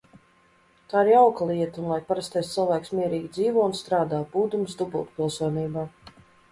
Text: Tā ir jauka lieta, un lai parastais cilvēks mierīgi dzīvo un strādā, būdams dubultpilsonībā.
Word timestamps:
Tā 0.93 1.03
ir 1.07 1.11
jauka 1.11 1.47
lieta, 1.49 1.83
un 1.83 1.91
lai 1.93 1.99
parastais 2.07 2.49
cilvēks 2.55 2.97
mierīgi 3.01 3.31
dzīvo 3.39 3.69
un 3.69 3.79
strādā, 3.83 4.27
būdams 4.35 4.79
dubultpilsonībā. 4.83 5.91